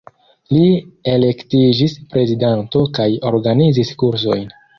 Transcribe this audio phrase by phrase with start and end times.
[0.53, 0.61] Li
[1.11, 4.51] elektiĝis prezidanto kaj organizis kursojn.